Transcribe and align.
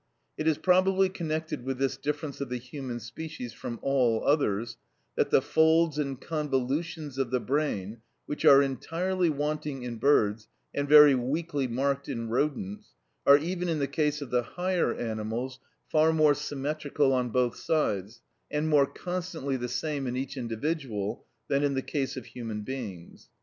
It 0.35 0.47
is 0.47 0.57
probably 0.57 1.09
connected 1.09 1.63
with 1.63 1.77
this 1.77 1.95
difference 1.95 2.41
of 2.41 2.49
the 2.49 2.57
human 2.57 2.99
species 2.99 3.53
from 3.53 3.77
all 3.83 4.23
others, 4.25 4.77
that 5.15 5.29
the 5.29 5.43
folds 5.43 5.99
and 5.99 6.19
convolutions 6.19 7.19
of 7.19 7.29
the 7.29 7.39
brain, 7.39 8.01
which 8.25 8.43
are 8.43 8.63
entirely 8.63 9.29
wanting 9.29 9.83
in 9.83 9.97
birds, 9.97 10.47
and 10.73 10.89
very 10.89 11.13
weakly 11.13 11.67
marked 11.67 12.09
in 12.09 12.29
rodents, 12.29 12.95
are 13.27 13.37
even 13.37 13.69
in 13.69 13.77
the 13.77 13.85
case 13.85 14.23
of 14.23 14.31
the 14.31 14.41
higher 14.41 14.91
animals 14.91 15.59
far 15.87 16.11
more 16.11 16.33
symmetrical 16.33 17.13
on 17.13 17.29
both 17.29 17.55
sides, 17.55 18.23
and 18.49 18.67
more 18.69 18.87
constantly 18.87 19.55
the 19.55 19.69
same 19.69 20.07
in 20.07 20.17
each 20.17 20.35
individual, 20.35 21.27
than 21.47 21.61
in 21.63 21.75
the 21.75 21.83
case 21.83 22.17
of 22.17 22.25
human 22.25 22.61
beings. 22.63 23.29